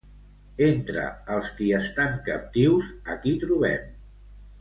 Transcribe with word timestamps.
Entre 0.67 1.03
els 1.35 1.51
qui 1.59 1.67
estan 1.79 2.15
captius, 2.29 2.89
a 3.13 3.19
qui 3.27 3.35
trobem? 3.45 3.85